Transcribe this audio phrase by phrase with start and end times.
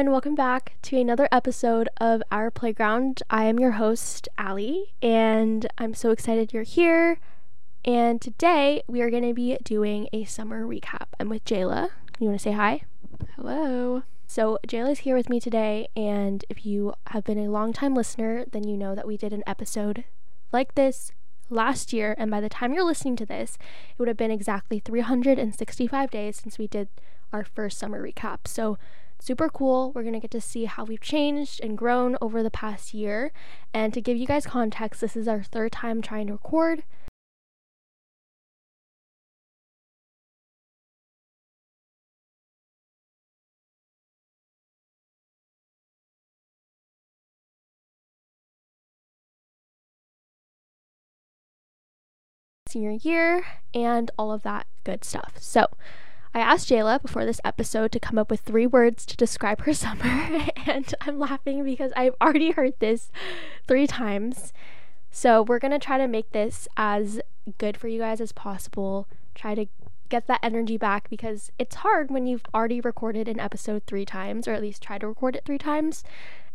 [0.00, 0.12] everyone.
[0.14, 3.22] Welcome back to another episode of Our Playground.
[3.28, 7.18] I am your host, Ally, and I'm so excited you're here.
[7.84, 11.08] And today we are going to be doing a summer recap.
[11.18, 11.90] I'm with Jaylah.
[12.18, 12.84] You want to say hi?
[13.36, 14.04] Hello.
[14.26, 18.46] So, Jaylah's here with me today, and if you have been a long time listener,
[18.50, 20.04] then you know that we did an episode
[20.50, 21.12] like this
[21.50, 22.14] last year.
[22.16, 23.58] And by the time you're listening to this,
[23.90, 26.88] it would have been exactly 365 days since we did
[27.34, 28.46] our first summer recap.
[28.46, 28.78] So,
[29.20, 29.92] super cool.
[29.92, 33.32] We're going to get to see how we've changed and grown over the past year.
[33.72, 36.84] And to give you guys context, this is our third time trying to record.
[52.68, 53.44] Senior year
[53.74, 55.34] and all of that good stuff.
[55.40, 55.66] So,
[56.32, 59.74] I asked Jaylah before this episode to come up with three words to describe her
[59.74, 63.10] summer, and I'm laughing because I've already heard this
[63.66, 64.52] three times.
[65.10, 67.20] So, we're going to try to make this as
[67.58, 69.08] good for you guys as possible.
[69.34, 69.66] Try to
[70.08, 74.46] get that energy back because it's hard when you've already recorded an episode three times,
[74.46, 76.04] or at least try to record it three times.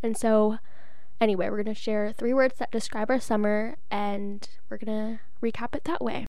[0.02, 0.60] And so,
[1.20, 5.20] anyway, we're going to share three words that describe our summer, and we're going to
[5.46, 6.28] recap it that way.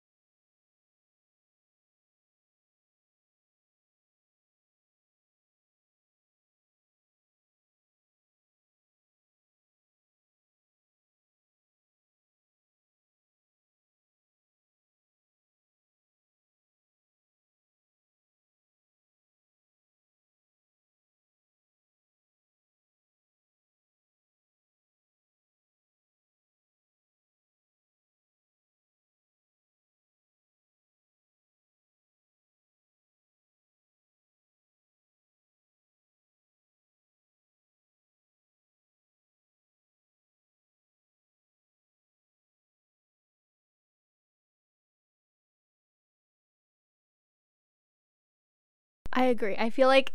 [49.17, 49.57] I agree.
[49.57, 50.13] I feel like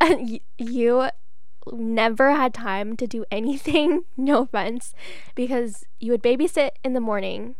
[0.58, 1.08] you
[1.70, 4.94] never had time to do anything, no offense,
[5.34, 7.54] because you would babysit in the morning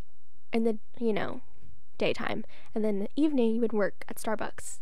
[0.52, 1.42] in the, you know,
[1.98, 4.78] daytime, and then in the evening you would work at Starbucks.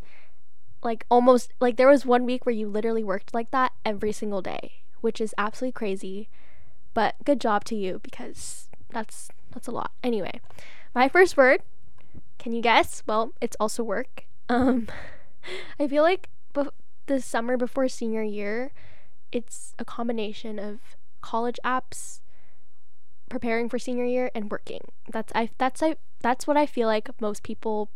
[0.84, 4.41] Like almost like there was one week where you literally worked like that every single
[4.41, 6.28] day, which is absolutely crazy.
[6.94, 9.91] But good job to you because that's that's a lot.
[10.04, 10.41] Anyway,
[10.94, 11.62] my first word,
[12.38, 13.03] can you guess?
[13.08, 14.25] Well, it's also work.
[14.48, 14.87] Um
[15.78, 16.28] I feel like
[17.09, 18.70] the summer before senior year,
[19.32, 20.78] it's a combination of
[21.20, 22.20] college apps,
[23.28, 24.82] preparing for senior year, and working.
[25.10, 27.91] That's I that's I that's what I feel like most people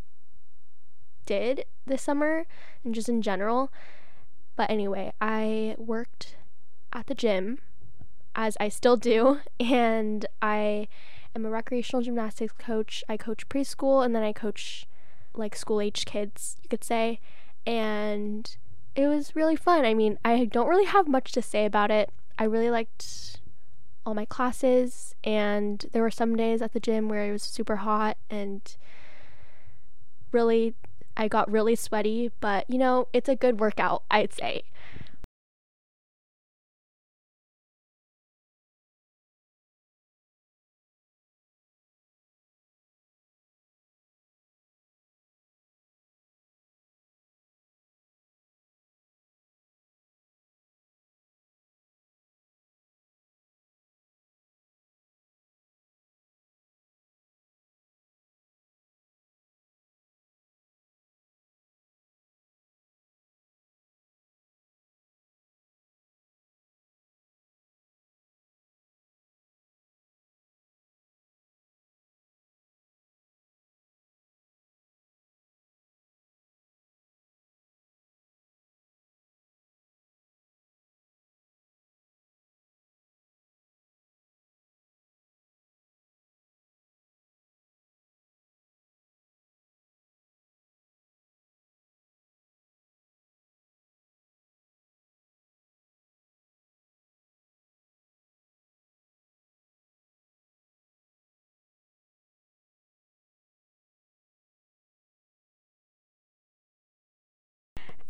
[1.25, 2.47] did this summer
[2.85, 3.71] and just in general.
[4.57, 6.37] But anyway, I worked
[6.93, 7.59] at the gym
[8.35, 10.89] as I still do, and I
[11.37, 13.05] am a recreational gymnastics coach.
[13.09, 14.87] I coach preschool and then I coach
[15.35, 17.21] like school age kids, you could say.
[17.67, 18.57] And
[18.95, 19.85] it was really fun.
[19.85, 22.11] I mean, I don't really have much to say about it.
[22.39, 23.41] I really liked
[24.05, 27.77] all my classes, and there were some days at the gym where it was super
[27.77, 28.77] hot and
[30.33, 30.75] really,
[31.17, 34.65] I got really sweaty, but you know, it's a good workout, I'd say.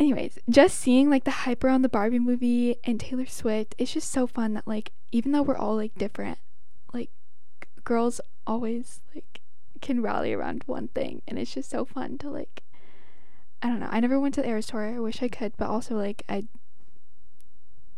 [0.02, 4.10] Anyways, just seeing like the hype around the Barbie movie and Taylor Swift, it's just
[4.10, 6.38] so fun that like even though we're all like different,
[6.93, 7.08] like
[7.84, 9.40] girls always like
[9.81, 12.64] can rally around one thing and it's just so fun to like
[13.62, 13.87] I don't know.
[13.93, 14.84] I never went to the Eras tour.
[14.84, 16.46] I wish I could, but also like I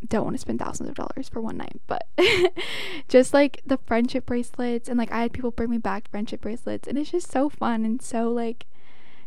[0.06, 2.06] don't want to spend thousands of dollars for one night, but
[3.08, 6.86] just like the friendship bracelets and like I had people bring me back friendship bracelets
[6.86, 8.66] and it's just so fun and so like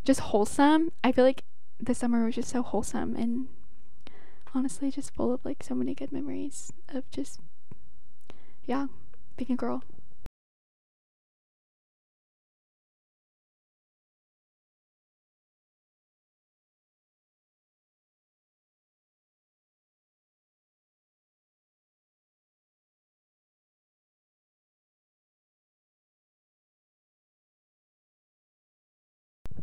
[0.05, 0.91] just wholesome.
[1.03, 1.43] I feel like
[1.79, 3.47] the summer was just so wholesome and
[4.53, 7.39] honestly just full of like so many good memories of just
[8.65, 8.87] yeah,
[9.37, 9.81] being a girl.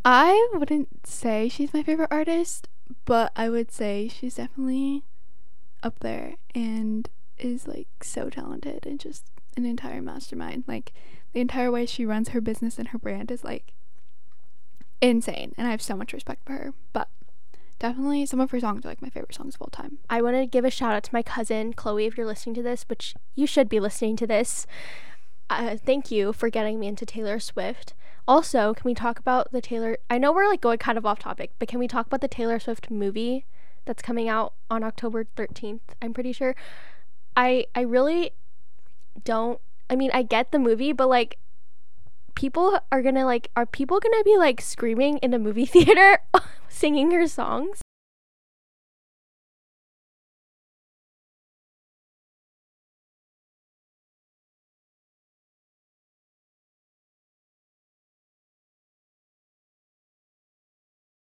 [0.05, 2.69] I wouldn't say she's my favorite artist,
[3.05, 5.03] but I would say she's definitely
[5.83, 7.09] up there and
[7.39, 9.25] is like so talented and just
[9.57, 10.65] an entire mastermind.
[10.67, 10.93] Like
[11.33, 13.73] the entire way she runs her business and her brand is like
[15.01, 16.75] insane and I have so much respect for her.
[16.93, 17.09] But
[17.79, 19.99] definitely some of her songs are like my favorite songs of all time.
[20.11, 22.63] I want to give a shout out to my cousin Chloe if you're listening to
[22.63, 24.67] this, which you should be listening to this.
[25.49, 27.95] Uh, thank you for getting me into Taylor Swift.
[28.27, 29.99] Also, can we talk about the Taylor?
[30.09, 32.29] I know we're like going kind of off topic, but can we talk about the
[32.29, 33.45] Taylor Swift movie
[33.85, 35.81] that's coming out on October 13th?
[36.01, 36.57] I'm pretty sure.
[37.37, 38.33] I I really
[39.25, 39.61] don't
[39.91, 41.39] I mean, I get the movie, but like
[42.35, 45.67] people are going to like are people going to be like screaming in a movie
[45.75, 46.19] theater
[46.69, 47.81] singing her songs?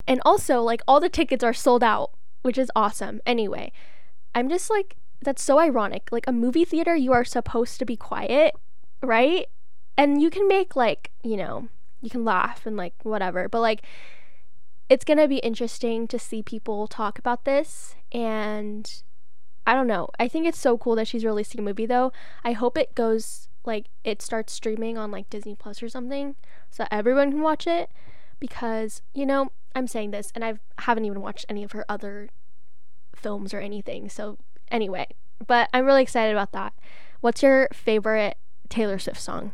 [0.08, 2.12] And also, like, all the tickets are sold out,
[2.42, 3.20] which is awesome.
[3.26, 3.74] Anyway,
[4.34, 6.10] I'm just like, that's so ironic.
[6.12, 8.56] Like, a movie theater, you are supposed to be quiet,
[9.04, 9.48] right?
[9.98, 11.68] And you can make, like, you know,
[12.02, 13.50] you can laugh and, like, whatever.
[13.50, 13.82] But, like,
[14.90, 17.96] it's going to be interesting to see people talk about this.
[18.14, 18.90] And
[19.66, 20.10] I don't know.
[20.18, 22.14] I think it's so cool that she's releasing a movie, though.
[22.46, 26.36] I hope it goes, like, it starts streaming on, like, Disney Plus or something
[26.70, 27.90] so that everyone can watch it.
[28.40, 32.30] Because, you know, I'm saying this and I haven't even watched any of her other
[33.16, 34.10] films or anything.
[34.10, 34.40] So,
[34.72, 35.08] anyway,
[35.46, 36.74] but I'm really excited about that.
[37.22, 38.38] What's your favorite
[38.70, 39.52] Taylor Swift song?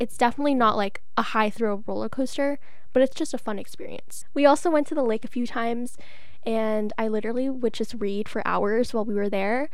[0.00, 2.58] It's definitely not like a high thrill roller coaster,
[2.92, 4.24] but it's just a fun experience.
[4.34, 5.96] We also went to the lake a few times
[6.44, 9.68] and I literally would just read for hours while we were there.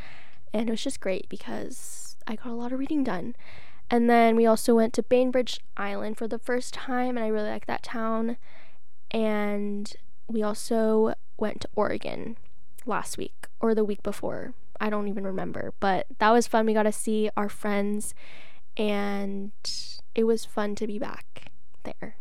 [0.53, 3.37] And it was just great because I got a lot of reading done.
[3.91, 7.51] And then we also went to Bainbridge Island for the first time, and I really
[7.51, 8.37] like that town.
[9.13, 9.93] And
[10.27, 12.37] we also went to Oregon
[12.85, 14.55] last week or the week before.
[14.81, 16.67] I don't even remember, but that was fun.
[16.67, 18.13] We got to see our friends
[18.77, 19.53] and
[20.15, 21.51] it was fun to be back
[21.85, 22.17] there.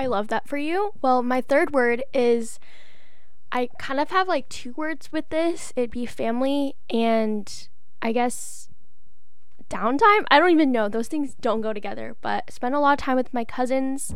[0.00, 0.92] I love that for you.
[1.02, 2.58] Well, my third word is
[3.52, 5.74] I kind of have like two words with this.
[5.76, 7.68] It'd be family and
[8.00, 8.70] I guess
[9.68, 10.24] downtime.
[10.30, 10.88] I don't even know.
[10.88, 14.14] Those things don't go together, but spend a lot of time with my cousins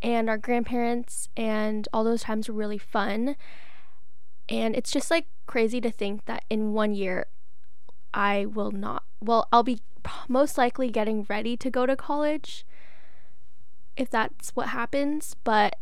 [0.00, 3.36] and our grandparents and all those times were really fun.
[4.48, 7.26] And it's just like crazy to think that in one year
[8.14, 9.80] I will not well, I'll be
[10.28, 12.64] most likely getting ready to go to college
[13.96, 15.76] if that's what happens, but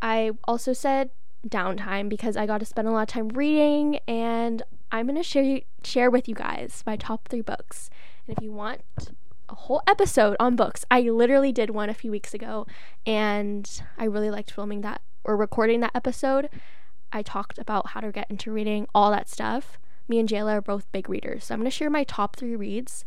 [0.00, 1.10] I also said
[1.46, 5.22] downtime because I got to spend a lot of time reading and I'm going to
[5.22, 7.90] share you, share with you guys my top 3 books.
[8.26, 8.82] And if you want
[9.48, 12.66] a whole episode on books, I literally did one a few weeks ago
[13.04, 16.48] and I really liked filming that or recording that episode.
[17.12, 19.78] I talked about how to get into reading, all that stuff.
[20.08, 21.46] Me and Jaylah are both big readers.
[21.46, 23.04] So I'm going to share my top 3 reads.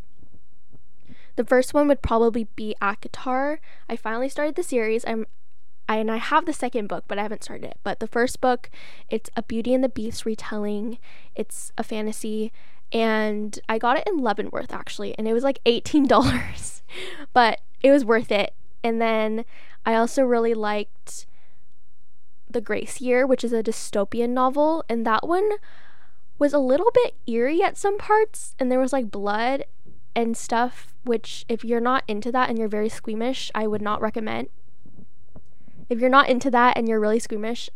[1.35, 3.59] The first one would probably be ACOTAR.
[3.87, 5.03] I finally started the series.
[5.05, 5.25] I'm
[5.89, 7.77] I, and I have the second book, but I haven't started it.
[7.83, 8.69] But the first book,
[9.09, 10.99] it's a Beauty and the Beast retelling.
[11.35, 12.51] It's a fantasy,
[12.93, 16.83] and I got it in Leavenworth actually, and it was like eighteen dollars,
[17.33, 18.53] but it was worth it.
[18.83, 19.45] And then
[19.83, 21.25] I also really liked
[22.49, 25.49] The Grace Year, which is a dystopian novel, and that one
[26.37, 29.65] was a little bit eerie at some parts, and there was like blood
[30.19, 34.01] and stuff, which if you're not into that and you're very squeamish, I would not
[34.01, 34.49] recommend
[35.89, 37.69] if you're not into that and you're really squeamish,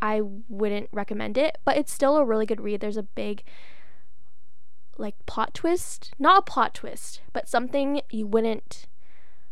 [0.00, 2.80] I wouldn't recommend it, but it's still a really good read.
[2.80, 3.44] There's a big
[4.98, 8.86] like plot twist, not a plot twist, but something you wouldn't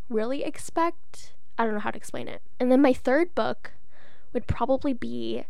[0.09, 1.35] really expect.
[1.57, 2.43] I don't know how to explain it.
[2.59, 3.73] And then my third book
[4.33, 5.45] would probably be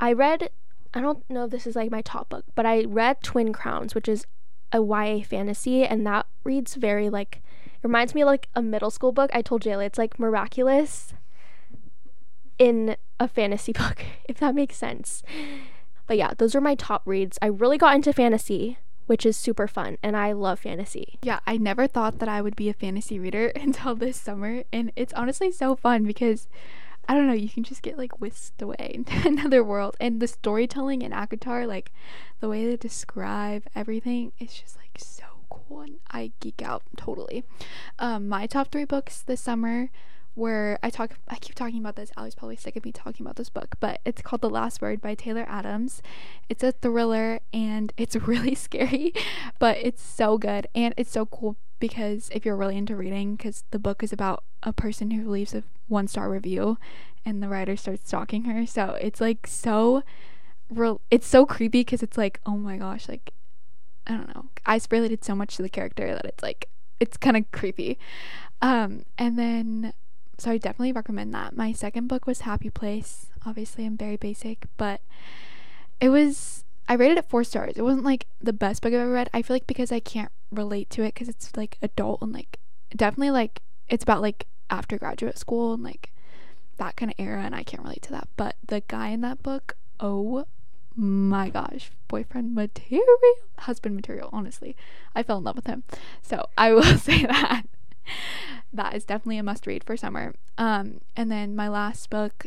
[0.00, 0.50] I read
[0.94, 3.94] I don't know if this is like my top book, but I read Twin Crowns,
[3.94, 4.26] which is
[4.72, 7.42] a YA fantasy and that reads very like
[7.82, 9.30] reminds me like a middle school book.
[9.32, 11.14] I told Jaylah it's like miraculous
[12.58, 15.22] in a fantasy book, if that makes sense.
[16.06, 17.38] But yeah, those are my top reads.
[17.40, 21.18] I really got into fantasy, which is super fun, and I love fantasy.
[21.22, 24.92] Yeah, I never thought that I would be a fantasy reader until this summer, and
[24.96, 26.48] it's honestly so fun because
[27.08, 29.96] I don't know, you can just get like whisked away into another world.
[29.98, 31.90] And the storytelling in ACOTAR, like
[32.40, 37.44] the way they describe everything, is just like so cool and I geek out totally.
[37.98, 39.90] Um, my top three books this summer
[40.36, 42.12] were I talk I keep talking about this.
[42.16, 45.00] Ally's probably sick of me talking about this book, but it's called The Last Word
[45.00, 46.00] by Taylor Adams.
[46.48, 49.12] It's a thriller and it's really scary,
[49.58, 53.64] but it's so good and it's so cool because if you're really into reading, because
[53.70, 56.78] the book is about a person who leaves a one star review
[57.24, 58.66] and the writer starts stalking her.
[58.66, 60.02] So it's like so
[60.70, 61.00] real.
[61.10, 63.32] It's so creepy because it's like, oh my gosh, like
[64.06, 64.46] I don't know.
[64.64, 66.68] I related so much to the character that it's like
[67.00, 67.98] it's kind of creepy.
[68.60, 69.92] Um, and then
[70.38, 71.56] so I definitely recommend that.
[71.56, 73.26] My second book was Happy Place.
[73.44, 75.00] Obviously, I'm very basic, but
[76.00, 77.74] it was I rated it 4 stars.
[77.76, 79.28] It wasn't like the best book I've ever read.
[79.34, 82.58] I feel like because I can't relate to it cuz it's like adult and like
[82.96, 86.12] definitely like it's about like after graduate school and like
[86.78, 88.28] that kind of era and I can't relate to that.
[88.36, 90.46] But the guy in that book, oh
[90.96, 93.06] my gosh, boyfriend material,
[93.58, 94.76] husband material, honestly.
[95.14, 95.84] I fell in love with him.
[96.22, 97.62] So I will say that.
[98.72, 100.34] that is definitely a must read for summer.
[100.56, 102.46] Um, and then my last book,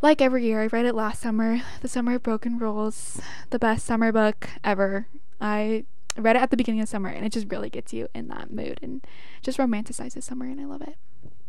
[0.00, 3.20] like every year, I read it last summer, The Summer of Broken Rules,
[3.50, 5.06] the best summer book ever.
[5.40, 5.84] I
[6.16, 8.52] read it at the beginning of summer and it just really gets you in that
[8.52, 9.04] mood and
[9.42, 10.96] just romanticizes summer and I love it.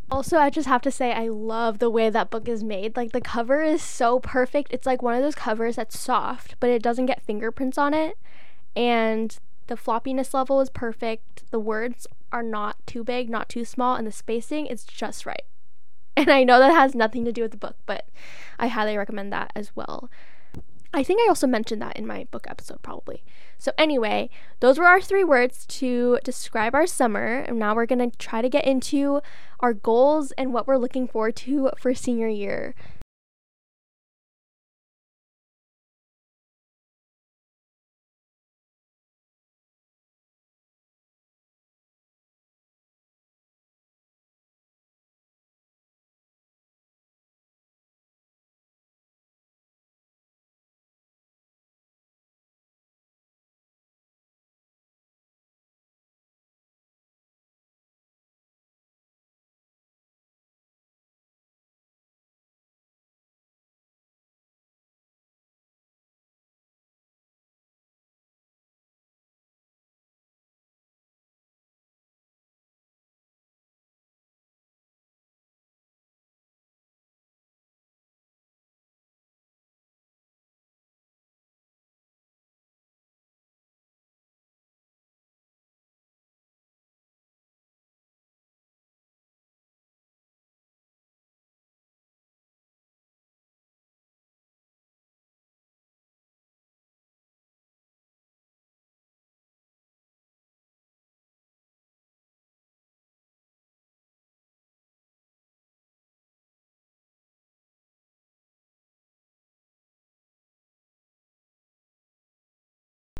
[0.09, 2.97] Also, I just have to say, I love the way that book is made.
[2.97, 4.73] Like, the cover is so perfect.
[4.73, 8.17] It's like one of those covers that's soft, but it doesn't get fingerprints on it.
[8.75, 11.49] And the floppiness level is perfect.
[11.49, 15.43] The words are not too big, not too small, and the spacing is just right.
[16.17, 18.05] And I know that has nothing to do with the book, but
[18.59, 20.09] I highly recommend that as well.
[20.93, 23.23] I think I also mentioned that in my book episode, probably.
[23.57, 24.29] So, anyway,
[24.59, 27.45] those were our three words to describe our summer.
[27.47, 29.21] And now we're going to try to get into
[29.61, 32.75] our goals and what we're looking forward to for senior year.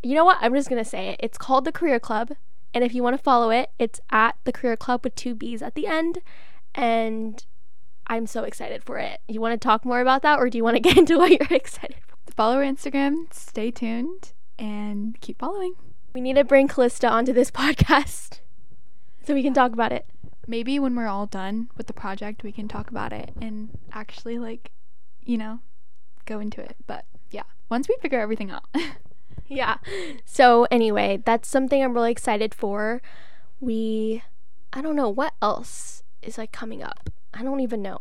[0.04, 0.38] You know what?
[0.42, 1.20] I'm just going to say it.
[1.20, 2.32] It's called the Career Club.
[2.74, 5.62] And if you want to follow it, it's at the Career Club with two B's
[5.62, 6.20] at the end.
[6.74, 7.44] And
[8.08, 9.22] I'm so excited for it.
[9.28, 11.32] You want to talk more about that or do you want to get into what
[11.32, 12.16] you're excited for?
[12.34, 15.76] Follow our Instagram, stay tuned, and keep following.
[16.14, 18.40] We need to bring Callista onto this podcast
[19.24, 20.08] so we can talk about it.
[20.48, 24.40] Maybe when we're all done with the project, we can talk about it and actually,
[24.40, 24.72] like,
[25.24, 25.60] you know,
[26.26, 26.78] go into it.
[26.88, 28.64] But yeah, once we figure everything out.
[29.48, 29.78] yeah.
[30.26, 33.02] So, anyway, that's something I'm really excited for.
[33.60, 34.24] We,
[34.74, 37.10] I don't know, what else is like coming up?
[37.34, 38.00] I don't even know.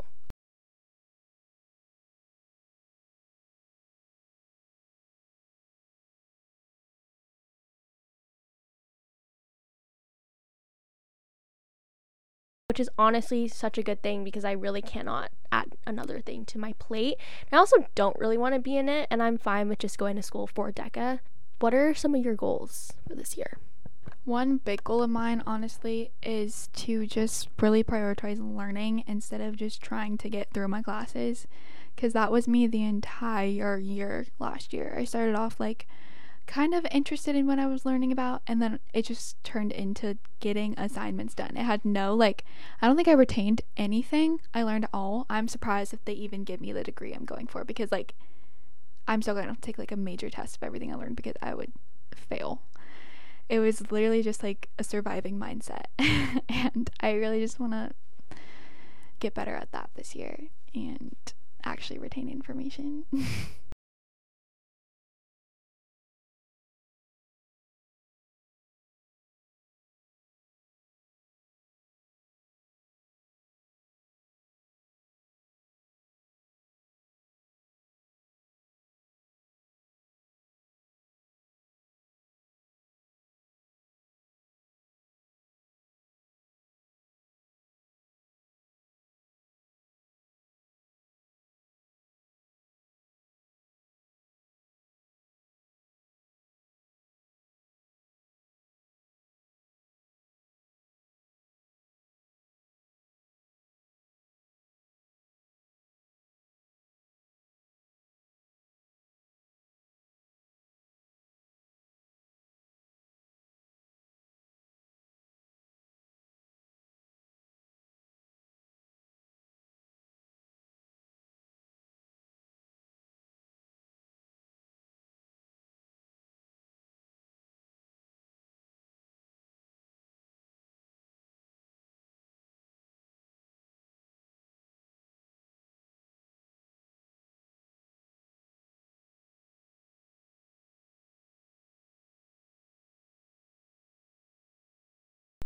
[12.70, 16.56] Which is honestly such a good thing because I really cannot add another thing to
[16.56, 17.16] my plate.
[17.50, 20.14] I also don't really want to be in it, and I'm fine with just going
[20.14, 21.18] to school for DECA.
[21.59, 23.59] What are some of your goals for this year?
[24.24, 29.83] One big goal of mine, honestly, is to just really prioritize learning instead of just
[29.83, 31.48] trying to get through my classes.
[31.96, 34.94] Because that was me the entire year last year.
[34.96, 35.88] I started off like
[36.51, 40.19] kind of interested in what I was learning about, and then it just turned into
[40.41, 41.57] getting assignments done.
[41.57, 42.45] It had no, like,
[42.83, 44.41] I don't think I retained anything.
[44.53, 45.27] I learned all.
[45.31, 48.15] I'm surprised if they even give me the degree I'm going for because, like,
[49.07, 51.55] I'm still going to take like a major test of everything I learned because I
[51.55, 51.73] would
[52.15, 52.63] fail.
[53.49, 55.85] It was literally just like a surviving mindset.
[56.49, 57.93] and I really just want to
[59.21, 61.15] get better at that this year and
[61.65, 63.05] actually retain information.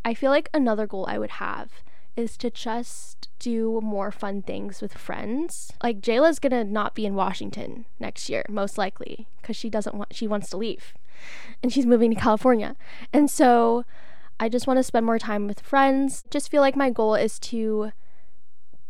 [0.05, 1.71] I feel like another goal I would have
[2.17, 5.73] is to just do more fun things with friends.
[5.83, 10.15] Like Jaylah's gonna not be in Washington next year, most likely, because she doesn't want
[10.15, 10.95] she wants to leave,
[11.63, 12.77] and she's moving to California.
[13.13, 13.85] And so,
[14.39, 16.25] I just want to spend more time with friends.
[16.31, 17.93] Just feel like my goal is to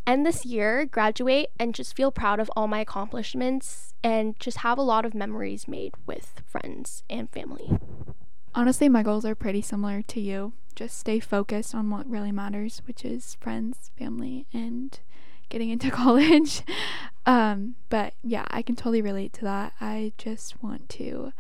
[0.07, 4.79] end this year, graduate, and just feel proud of all my accomplishments, and just have
[4.79, 7.79] a lot of memories made with friends and family.
[8.55, 12.83] Honestly, my goals are pretty similar to you just stay focused on what really matters,
[12.87, 14.99] which is friends, family, and
[15.49, 16.63] getting into college.
[17.27, 19.73] um, but yeah, I can totally relate to that.
[19.81, 21.33] I just want to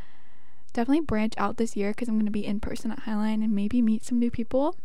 [0.72, 3.54] definitely branch out this year because I'm going to be in person at Highline and
[3.54, 4.76] maybe meet some new people.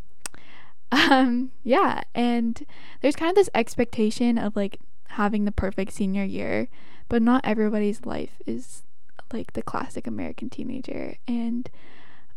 [0.91, 2.65] Um, yeah, and
[3.01, 6.67] there's kind of this expectation of like having the perfect senior year,
[7.09, 8.83] but not everybody's life is
[9.31, 11.17] like the classic American teenager.
[11.27, 11.69] And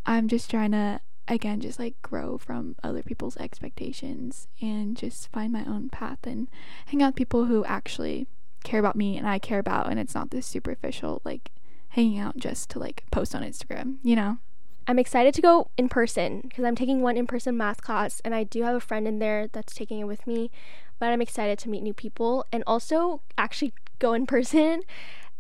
[0.05, 5.53] I'm just trying to again just like grow from other people's expectations and just find
[5.53, 6.49] my own path and
[6.87, 8.27] hang out with people who actually
[8.65, 11.51] care about me and I care about and it's not this superficial like
[11.91, 14.39] hanging out just to like post on Instagram, you know.
[14.87, 18.35] I'm excited to go in person because I'm taking one in person math class and
[18.35, 20.51] I do have a friend in there that's taking it with me.
[20.99, 24.83] But I'm excited to meet new people and also actually go in person.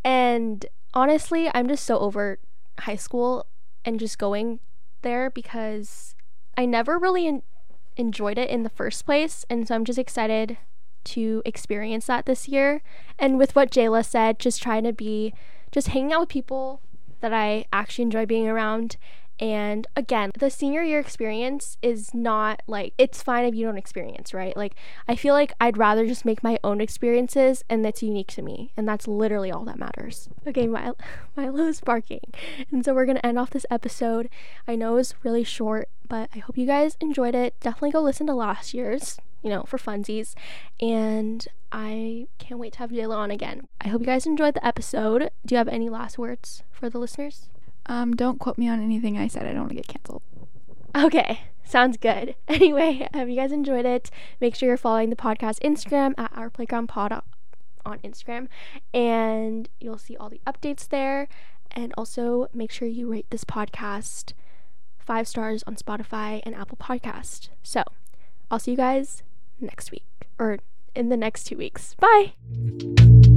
[0.04, 2.38] And honestly, I'm just so over
[2.80, 3.46] high school
[3.84, 4.60] and just going
[5.02, 6.14] there because
[6.56, 7.42] I never really en-
[7.96, 9.44] enjoyed it in the first place.
[9.50, 10.58] And so I'm just excited
[11.04, 12.82] to experience that this year.
[13.18, 15.34] And with what Jaylah said, just trying to be,
[15.70, 16.80] just hanging out with people
[17.20, 18.96] that I actually enjoy being around
[19.42, 24.32] And again, the senior year experience is not like it's fine if you don't experience,
[24.32, 24.56] right?
[24.56, 24.76] Like
[25.08, 28.70] I feel like I'd rather just make my own experiences and that's unique to me.
[28.76, 30.28] And that's literally all that matters.
[30.46, 30.94] Okay, Milo,
[31.36, 32.20] Milo is barking.
[32.70, 34.28] And so we're going to end off this episode.
[34.68, 37.58] I know it's really short, but I hope you guys enjoyed it.
[37.58, 40.36] Definitely go listen to last year's, you know, for funsies.
[40.80, 43.66] And I can't wait to have Jaylah on again.
[43.80, 45.32] I hope you guys enjoyed the episode.
[45.44, 47.48] Do you have any last words for the listeners?
[47.86, 49.46] Um, don't quote me on anything I said.
[49.46, 50.22] I don't want to get canceled.
[50.94, 52.34] Okay, sounds good.
[52.48, 54.10] Anyway, have you guys enjoyed it?
[54.40, 57.22] Make sure you're following the podcast Instagram at Our Playground Pod
[57.84, 58.48] on Instagram,
[58.92, 61.28] and you'll see all the updates there.
[61.74, 64.34] And also make sure you rate this podcast
[64.98, 67.48] five stars on Spotify and Apple Podcast.
[67.62, 67.82] So
[68.50, 69.22] I'll see you guys
[69.60, 70.04] next week
[70.38, 70.58] or
[70.94, 71.94] in the next two weeks.
[71.94, 73.31] Bye.